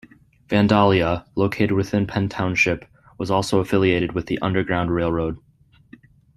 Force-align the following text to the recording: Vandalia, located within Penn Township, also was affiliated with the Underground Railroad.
Vandalia, 0.49 1.27
located 1.35 1.73
within 1.73 2.07
Penn 2.07 2.27
Township, 2.27 2.85
also 3.19 3.59
was 3.59 3.67
affiliated 3.67 4.13
with 4.13 4.25
the 4.25 4.39
Underground 4.39 4.89
Railroad. 4.89 5.37